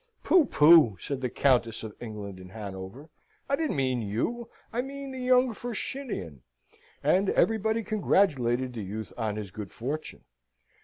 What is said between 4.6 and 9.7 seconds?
I mean the young Firshinian!" And everybody congratulated the youth on his